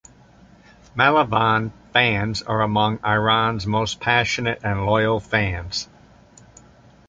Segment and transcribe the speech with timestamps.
[0.97, 5.87] Malavan fans are among Iran's most passionate and loyal fans.